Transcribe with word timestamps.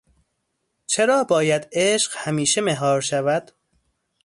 چرا 0.85 1.23
باید 1.23 1.67
عشق 1.71 2.11
همیشه 2.17 2.61
مهار 2.61 3.01
شود؟ 3.01 3.51